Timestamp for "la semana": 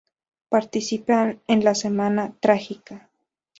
1.63-2.33